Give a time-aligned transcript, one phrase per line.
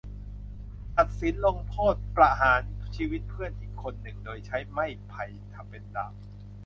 [0.97, 2.61] ตัดสินลงโทษประหาร
[2.95, 6.13] ชีวิตเพื่อนอีกคนหนึ่งโดยใช้ไม่ไผ่ทำเป็นดาบ